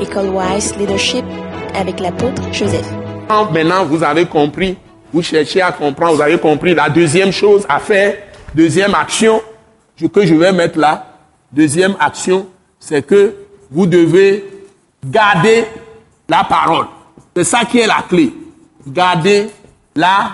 École 0.00 0.28
Wise 0.30 0.76
Leadership 0.76 1.24
avec 1.74 2.00
l'apôtre 2.00 2.42
Joseph. 2.52 2.86
Maintenant, 3.52 3.84
vous 3.84 4.02
avez 4.02 4.26
compris, 4.26 4.76
vous 5.12 5.22
cherchez 5.22 5.60
à 5.60 5.72
comprendre, 5.72 6.16
vous 6.16 6.22
avez 6.22 6.38
compris 6.38 6.74
la 6.74 6.88
deuxième 6.88 7.32
chose 7.32 7.66
à 7.68 7.78
faire, 7.78 8.14
deuxième 8.54 8.94
action 8.94 9.40
que 10.04 10.26
je 10.26 10.34
vais 10.34 10.52
mettre 10.52 10.78
là, 10.78 11.06
deuxième 11.50 11.96
action, 11.98 12.46
c'est 12.78 13.02
que 13.02 13.34
vous 13.70 13.86
devez 13.86 14.44
garder 15.04 15.64
la 16.28 16.44
parole. 16.44 16.86
C'est 17.34 17.44
ça 17.44 17.64
qui 17.64 17.78
est 17.78 17.86
la 17.86 18.04
clé. 18.08 18.32
Garder 18.86 19.48
la 19.94 20.30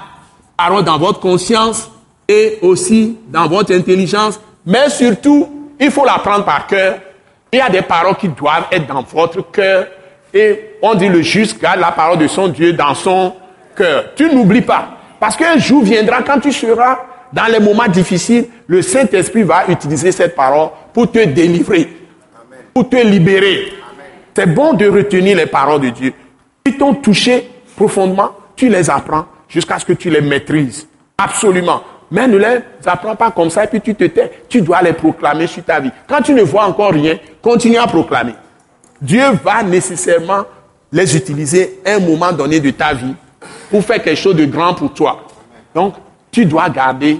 parole 0.56 0.84
dans 0.84 0.98
votre 0.98 1.20
conscience 1.20 1.90
et 2.28 2.58
aussi 2.62 3.16
dans 3.28 3.48
votre 3.48 3.72
intelligence. 3.74 4.40
Mais 4.66 4.90
surtout, 4.90 5.48
il 5.80 5.90
faut 5.90 6.04
la 6.04 6.18
prendre 6.18 6.44
par 6.44 6.66
cœur. 6.66 6.98
Il 7.52 7.58
y 7.58 7.60
a 7.60 7.68
des 7.68 7.82
paroles 7.82 8.16
qui 8.16 8.28
doivent 8.28 8.68
être 8.72 8.86
dans 8.86 9.02
votre 9.02 9.50
cœur. 9.50 9.86
Et 10.32 10.76
on 10.80 10.94
dit 10.94 11.08
le 11.08 11.20
juste 11.20 11.60
garde 11.60 11.80
la 11.80 11.92
parole 11.92 12.18
de 12.18 12.26
son 12.26 12.48
Dieu 12.48 12.72
dans 12.72 12.94
son 12.94 13.34
cœur. 13.76 14.14
Tu 14.16 14.34
n'oublies 14.34 14.62
pas. 14.62 14.96
Parce 15.20 15.36
qu'un 15.36 15.58
jour 15.58 15.82
viendra 15.82 16.22
quand 16.22 16.40
tu 16.40 16.50
seras 16.50 17.00
dans 17.30 17.44
les 17.46 17.60
moments 17.60 17.88
difficiles, 17.88 18.46
le 18.66 18.80
Saint-Esprit 18.80 19.42
va 19.42 19.66
utiliser 19.68 20.12
cette 20.12 20.34
parole 20.34 20.70
pour 20.94 21.12
te 21.12 21.24
délivrer, 21.24 21.88
pour 22.72 22.88
te 22.88 22.96
libérer. 22.96 23.72
C'est 24.34 24.46
bon 24.46 24.72
de 24.72 24.88
retenir 24.88 25.36
les 25.36 25.46
paroles 25.46 25.82
de 25.82 25.90
Dieu. 25.90 26.14
Si 26.66 26.76
t'ont 26.78 26.94
touché 26.94 27.50
profondément, 27.76 28.30
tu 28.56 28.70
les 28.70 28.88
apprends 28.88 29.26
jusqu'à 29.46 29.78
ce 29.78 29.84
que 29.84 29.92
tu 29.92 30.08
les 30.08 30.22
maîtrises. 30.22 30.88
Absolument. 31.18 31.82
Mais 32.12 32.28
ne 32.28 32.36
les 32.36 32.60
apprends 32.84 33.16
pas 33.16 33.30
comme 33.30 33.48
ça 33.48 33.64
et 33.64 33.66
puis 33.68 33.80
tu 33.80 33.94
te 33.94 34.04
tais. 34.04 34.30
Tu 34.46 34.60
dois 34.60 34.82
les 34.82 34.92
proclamer 34.92 35.46
sur 35.46 35.64
ta 35.64 35.80
vie. 35.80 35.90
Quand 36.06 36.20
tu 36.20 36.34
ne 36.34 36.42
vois 36.42 36.66
encore 36.66 36.92
rien, 36.92 37.18
continue 37.40 37.78
à 37.78 37.86
proclamer. 37.86 38.34
Dieu 39.00 39.22
va 39.42 39.62
nécessairement 39.62 40.44
les 40.92 41.16
utiliser 41.16 41.80
un 41.86 42.00
moment 42.00 42.30
donné 42.30 42.60
de 42.60 42.70
ta 42.70 42.92
vie 42.92 43.14
pour 43.70 43.82
faire 43.82 44.02
quelque 44.02 44.18
chose 44.18 44.36
de 44.36 44.44
grand 44.44 44.74
pour 44.74 44.92
toi. 44.92 45.24
Donc, 45.74 45.94
tu 46.30 46.44
dois 46.44 46.68
garder 46.68 47.18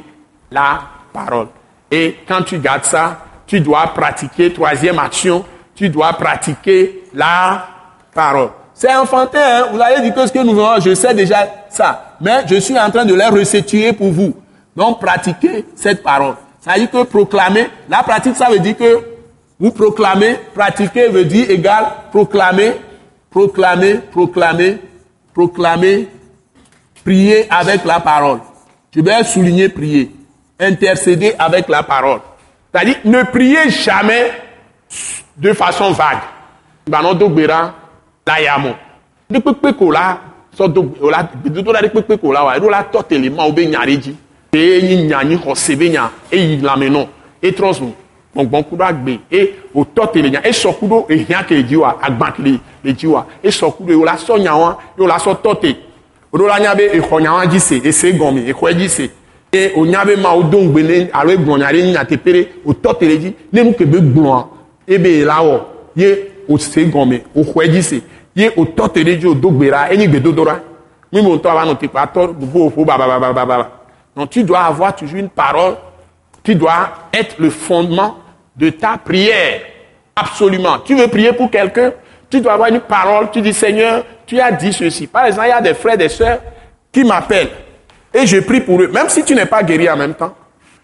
la 0.50 0.80
parole. 1.10 1.46
Et 1.90 2.18
quand 2.28 2.42
tu 2.42 2.58
gardes 2.58 2.84
ça, 2.84 3.18
tu 3.46 3.60
dois 3.60 3.86
pratiquer, 3.94 4.52
troisième 4.52 4.98
action, 4.98 5.42
tu 5.74 5.88
dois 5.88 6.12
pratiquer 6.12 7.04
la 7.14 7.66
parole. 8.14 8.50
C'est 8.74 8.94
enfantin, 8.94 9.40
hein? 9.40 9.66
vous 9.72 9.80
allez 9.80 10.02
dire 10.02 10.14
que 10.14 10.26
ce 10.26 10.32
que 10.32 10.40
nous 10.40 10.52
faisons, 10.52 10.80
je 10.84 10.94
sais 10.94 11.14
déjà 11.14 11.46
ça. 11.70 12.16
Mais 12.20 12.42
je 12.46 12.56
suis 12.56 12.78
en 12.78 12.90
train 12.90 13.06
de 13.06 13.14
les 13.14 13.24
restituer 13.24 13.94
pour 13.94 14.10
vous. 14.12 14.34
Donc, 14.76 15.00
pratiquez 15.00 15.64
cette 15.74 16.02
parole. 16.02 16.34
Ça 16.60 16.74
veut 16.74 16.80
dire 16.80 16.90
que 16.90 17.02
proclamer, 17.04 17.68
la 17.88 18.02
pratique, 18.02 18.36
ça 18.36 18.48
veut 18.48 18.60
dire 18.60 18.76
que 18.76 19.00
vous 19.58 19.70
proclamez, 19.70 20.36
pratiquer 20.54 21.08
veut 21.08 21.24
dire 21.24 21.50
égal, 21.50 21.86
proclamer, 22.10 22.72
proclamer, 23.30 24.00
proclamer, 24.10 24.78
proclamer, 25.34 26.08
prier 27.04 27.46
avec 27.50 27.84
la 27.84 28.00
parole. 28.00 28.40
Je 28.94 29.00
vais 29.00 29.24
souligner 29.24 29.68
prier. 29.68 30.10
Intercéder 30.58 31.34
avec 31.38 31.68
la 31.68 31.82
parole. 31.82 32.20
C'est-à-dire, 32.72 32.96
ne 33.04 33.22
priez 33.24 33.70
jamais 33.70 34.32
de 35.36 35.52
façon 35.52 35.92
vague. 35.92 36.18
Bano 36.86 37.14
la. 37.14 37.74
De 39.30 39.38
de. 39.38 40.18
te 44.52 44.78
enyi 44.78 45.04
nya 45.04 45.24
nyi 45.24 45.36
xɔ 45.36 45.54
sebe 45.54 45.88
nya 45.88 46.10
eyi 46.30 46.60
lãme 46.60 46.90
nɔ. 46.90 47.06
Etrɔ 47.42 47.72
zu 47.72 47.84
gbɔngbɔn 48.34 48.64
ku 48.64 48.76
ɖo 48.76 48.84
agbe. 48.84 49.18
E 49.30 49.54
wòtɔ 49.74 50.12
te 50.12 50.20
le 50.20 50.28
nya 50.30 50.40
esɔ 50.44 50.72
ku 50.78 50.86
ɖo 50.86 51.06
ehia 51.08 51.42
ke 51.42 51.54
le 51.54 51.62
dzi 51.62 51.76
wa 51.76 51.96
agba 52.02 52.32
ke 52.32 52.42
le 52.42 52.60
le 52.84 52.92
dzi 52.92 53.06
wa. 53.06 53.26
Esɔ 53.42 53.72
ku 53.72 53.84
ɖo 53.84 53.88
ye 53.88 53.96
wòle 53.96 54.42
nya 54.42 54.54
wa 54.54 54.78
ye 54.98 55.04
wòle 55.04 55.12
asɔ 55.14 55.34
tɔ 55.42 55.58
te. 55.58 55.76
Wòɖo 56.30 56.46
la 56.48 56.60
nya 56.60 56.74
be 56.74 56.82
exɔ 56.92 57.20
nya 57.22 57.32
wa 57.32 57.46
dzi 57.46 57.60
se 57.60 57.80
ese 57.82 58.12
gɔme 58.12 58.44
exɔ 58.50 58.74
dzi 58.74 58.88
se. 58.88 59.10
E 59.50 59.70
wònya 59.74 60.04
be 60.04 60.16
ma 60.16 60.36
wòdo 60.36 60.58
ŋgbe 60.58 60.82
ne 60.82 61.08
alo 61.14 61.30
egblɔ 61.32 61.58
nya 61.58 61.72
ɖe 61.72 61.92
nya 61.92 62.04
teƒe 62.04 62.32
ɖe 62.32 62.48
wòtɔ 62.66 62.98
te 62.98 63.06
le 63.06 63.18
dzi. 63.18 63.34
Ne 63.52 63.62
nu 63.62 63.72
ke 63.72 63.86
be 63.86 64.00
gblɔa 64.00 64.46
ebe 64.86 65.24
la 65.24 65.40
wɔ. 65.40 65.60
Ye 65.96 66.30
wòse 66.46 66.90
gɔme 66.92 67.22
wòxɔ 67.34 67.68
dzi 67.70 67.82
se. 67.82 68.02
Ye 68.36 68.50
wòtɔ 68.50 68.92
te 68.92 69.00
ɖe 69.00 69.16
dzi 69.16 69.26
wòdo 69.28 69.50
gbe 69.50 69.70
la 69.70 69.90
enyi 69.90 70.08
gbedodo 70.08 70.44
la 70.44 70.60
mímu 71.10 71.36
ŋutɔ 71.36 71.48
ava 71.48 71.64
nɔ 71.64 71.78
te 71.78 71.88
kpa 71.88 72.06
tɔ 72.06 72.34
ƒoƒo 72.52 72.84
bababababa. 72.84 73.81
Donc 74.16 74.30
tu 74.30 74.44
dois 74.44 74.60
avoir 74.60 74.94
toujours 74.94 75.18
une 75.18 75.30
parole 75.30 75.76
tu 76.42 76.54
dois 76.54 76.90
être 77.12 77.36
le 77.38 77.50
fondement 77.50 78.18
de 78.56 78.70
ta 78.70 78.98
prière. 78.98 79.60
Absolument. 80.14 80.80
Tu 80.80 80.94
veux 80.94 81.08
prier 81.08 81.32
pour 81.32 81.50
quelqu'un, 81.50 81.92
tu 82.28 82.40
dois 82.40 82.54
avoir 82.54 82.68
une 82.68 82.80
parole, 82.80 83.30
tu 83.30 83.40
dis 83.40 83.54
Seigneur, 83.54 84.04
tu 84.26 84.40
as 84.40 84.52
dit 84.52 84.72
ceci. 84.72 85.06
Par 85.06 85.26
exemple, 85.26 85.46
il 85.46 85.50
y 85.50 85.52
a 85.52 85.60
des 85.60 85.74
frères 85.74 85.96
des 85.96 86.08
sœurs 86.08 86.40
qui 86.90 87.04
m'appellent 87.04 87.50
et 88.12 88.26
je 88.26 88.38
prie 88.40 88.60
pour 88.60 88.80
eux, 88.82 88.88
même 88.88 89.08
si 89.08 89.24
tu 89.24 89.34
n'es 89.34 89.46
pas 89.46 89.62
guéri 89.62 89.88
en 89.88 89.96
même 89.96 90.14
temps. 90.14 90.34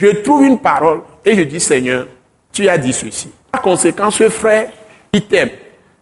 Je 0.01 0.09
trouve 0.23 0.45
une 0.45 0.59
parole 0.59 1.03
et 1.25 1.35
je 1.35 1.43
dis 1.43 1.61
Seigneur, 1.61 2.07
tu 2.53 2.69
as 2.69 2.79
dit 2.79 2.93
ceci. 2.93 3.31
Par 3.51 3.61
conséquent, 3.61 4.11
ce 4.11 4.29
frère, 4.29 4.69
il 5.13 5.23
t'aime. 5.27 5.51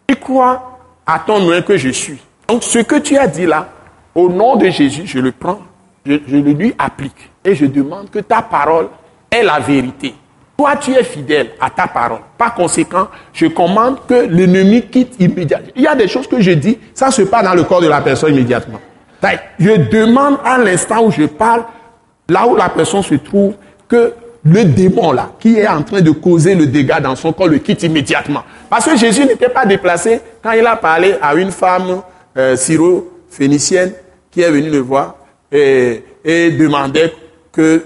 Il 0.07 0.17
croit 0.17 0.79
à 1.05 1.19
ton 1.19 1.39
nom 1.39 1.61
que 1.61 1.75
je 1.77 1.89
suis. 1.89 2.19
Donc, 2.47 2.63
ce 2.63 2.79
que 2.79 2.97
tu 2.97 3.17
as 3.17 3.27
dit 3.27 3.45
là, 3.45 3.67
au 4.15 4.29
nom 4.29 4.55
de 4.55 4.69
Jésus, 4.69 5.03
je 5.05 5.19
le 5.19 5.31
prends, 5.31 5.59
je, 6.07 6.35
le 6.35 6.51
lui 6.51 6.73
applique 6.77 7.31
et 7.43 7.55
je 7.55 7.65
demande 7.65 8.09
que 8.09 8.19
ta 8.19 8.41
parole 8.41 8.87
est 9.31 9.43
la 9.43 9.59
vérité. 9.59 10.13
Toi, 10.57 10.75
tu 10.77 10.91
es 10.91 11.03
fidèle 11.03 11.51
à 11.59 11.69
ta 11.69 11.87
parole. 11.87 12.21
Par 12.37 12.55
conséquent, 12.55 13.09
je 13.31 13.45
commande 13.47 13.97
que 14.07 14.25
l'ennemi 14.27 14.81
quitte 14.87 15.15
immédiatement. 15.19 15.71
Il 15.75 15.83
y 15.83 15.87
a 15.87 15.95
des 15.95 16.07
choses 16.07 16.27
que 16.27 16.41
je 16.41 16.51
dis, 16.51 16.79
ça 16.93 17.11
se 17.11 17.21
passe 17.23 17.43
dans 17.43 17.53
le 17.53 17.63
corps 17.63 17.81
de 17.81 17.87
la 17.87 18.01
personne 18.01 18.33
immédiatement. 18.33 18.79
Je 19.59 19.75
demande 19.89 20.37
à 20.43 20.57
l'instant 20.57 21.03
où 21.03 21.11
je 21.11 21.25
parle, 21.25 21.63
là 22.29 22.47
où 22.47 22.55
la 22.55 22.69
personne 22.69 23.03
se 23.03 23.15
trouve, 23.15 23.53
que 23.87 24.13
le 24.43 24.63
démon 24.63 25.11
là, 25.11 25.31
qui 25.39 25.57
est 25.57 25.67
en 25.67 25.83
train 25.83 26.01
de 26.01 26.11
causer 26.11 26.55
le 26.55 26.67
dégât 26.67 26.99
dans 26.99 27.15
son 27.15 27.33
corps, 27.33 27.47
le 27.47 27.57
quitte 27.57 27.83
immédiatement. 27.83 28.43
Parce 28.69 28.85
que 28.85 28.95
Jésus 28.95 29.25
n'était 29.25 29.49
pas 29.49 29.65
déplacé 29.65 30.21
quand 30.41 30.51
il 30.51 30.65
a 30.65 30.75
parlé 30.75 31.15
à 31.21 31.35
une 31.35 31.51
femme 31.51 32.01
euh, 32.37 32.55
syro-phénicienne 32.55 33.91
qui 34.31 34.41
est 34.41 34.49
venue 34.51 34.69
le 34.69 34.79
voir 34.79 35.15
et, 35.51 36.03
demandait 36.51 37.13
que 37.51 37.85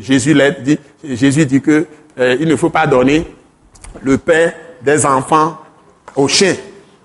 Jésus 0.00 0.34
l'aide, 0.34 0.62
dit, 0.62 0.78
Jésus 1.04 1.46
dit 1.46 1.60
que 1.60 1.86
euh, 2.18 2.36
il 2.40 2.48
ne 2.48 2.56
faut 2.56 2.70
pas 2.70 2.86
donner 2.86 3.24
le 4.02 4.18
pain 4.18 4.52
des 4.82 5.06
enfants 5.06 5.58
aux 6.16 6.28
chiens. 6.28 6.56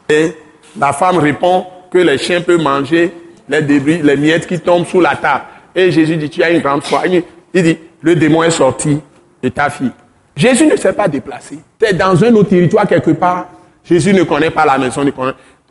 Et 0.10 0.34
la 0.78 0.94
femme 0.94 1.18
répond 1.18 1.66
que 1.92 1.98
les 1.98 2.18
chiens 2.18 2.42
peuvent 2.42 2.62
manger 2.62 3.12
les 3.48 3.62
débris, 3.62 4.02
les 4.04 4.18
miettes 4.18 4.48
qui 4.48 4.60
tombent 4.60 4.86
sous 4.86 5.00
la 5.00 5.16
table. 5.16 5.46
Et 5.76 5.92
Jésus 5.92 6.18
dit, 6.18 6.30
tu 6.30 6.44
as 6.44 6.50
une 6.50 6.62
grande 6.62 6.84
foi. 6.84 7.04
Il 7.08 7.24
dit, 7.64 7.78
le 8.02 8.16
démon 8.16 8.44
est 8.44 8.52
sorti 8.52 9.00
de 9.42 9.50
ta 9.50 9.70
fille. 9.70 9.92
Jésus 10.36 10.68
ne 10.68 10.76
s'est 10.76 10.94
pas 10.94 11.08
déplacé. 11.08 11.59
C'est 11.80 11.94
dans 11.94 12.24
un 12.24 12.34
autre 12.36 12.50
territoire 12.50 12.88
quelque 12.88 13.12
part. 13.12 13.48
Jésus 13.84 14.14
ne 14.14 14.24
connaît 14.24 14.50
pas 14.50 14.66
la 14.66 14.78
maison. 14.78 15.04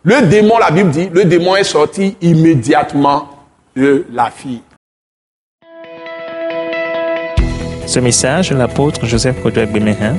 Le 0.02 0.22
démon, 0.22 0.58
la 0.58 0.70
Bible 0.70 0.90
dit, 0.90 1.08
le 1.12 1.24
démon 1.24 1.56
est 1.56 1.64
sorti 1.64 2.16
immédiatement 2.22 3.28
de 3.76 4.04
la 4.12 4.30
fille. 4.30 4.62
Ce 7.86 8.00
message 8.00 8.50
de 8.50 8.56
l'apôtre 8.56 9.06
Joseph 9.06 9.40
Kodouak 9.42 9.70
Bemehin 9.70 10.16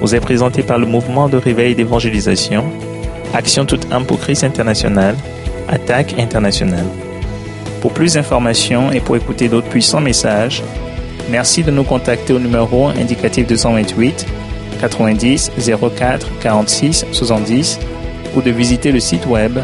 vous 0.00 0.14
est 0.14 0.20
présenté 0.20 0.62
par 0.62 0.78
le 0.78 0.86
mouvement 0.86 1.28
de 1.28 1.36
réveil 1.36 1.74
d'évangélisation, 1.74 2.64
Action 3.34 3.66
toute 3.66 3.92
âme 3.92 4.06
pour 4.06 4.20
Christ 4.20 4.44
international, 4.44 5.16
Attaque 5.68 6.18
internationale. 6.18 6.86
Pour 7.80 7.92
plus 7.92 8.14
d'informations 8.14 8.90
et 8.92 9.00
pour 9.00 9.16
écouter 9.16 9.48
d'autres 9.48 9.68
puissants 9.68 10.00
messages, 10.00 10.62
merci 11.30 11.62
de 11.62 11.70
nous 11.70 11.84
contacter 11.84 12.32
au 12.32 12.38
numéro 12.38 12.86
indicatif 12.88 13.46
228 13.46 14.26
90 14.80 15.52
04 15.96 16.26
46 16.40 17.06
70 17.12 17.78
ou 18.36 18.42
de 18.42 18.50
visiter 18.50 18.92
le 18.92 19.00
site 19.00 19.26
web 19.26 19.58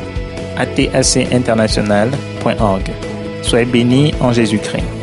atacinternational.org. 0.56 2.90
Soyez 3.42 3.66
bénis 3.66 4.12
en 4.20 4.32
Jésus-Christ. 4.32 4.97